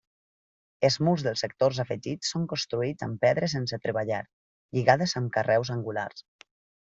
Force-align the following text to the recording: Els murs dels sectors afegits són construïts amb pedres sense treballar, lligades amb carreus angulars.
Els 0.87 0.95
murs 1.07 1.25
dels 1.25 1.43
sectors 1.43 1.81
afegits 1.83 2.31
són 2.35 2.47
construïts 2.53 3.07
amb 3.09 3.21
pedres 3.27 3.53
sense 3.57 3.79
treballar, 3.85 4.23
lligades 4.79 5.15
amb 5.23 5.35
carreus 5.37 5.73
angulars. 5.77 6.27